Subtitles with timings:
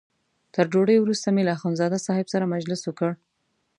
[0.53, 3.11] تر ډوډۍ وروسته مې له اخندزاده صاحب سره مجلس وکړ.